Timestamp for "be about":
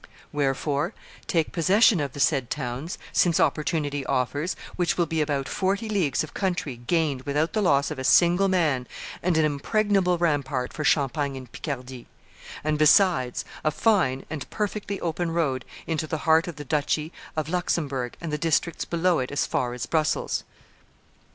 5.05-5.47